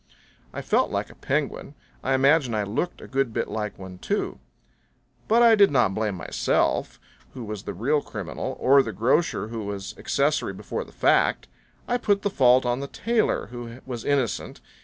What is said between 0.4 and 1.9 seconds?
I felt like a penguin.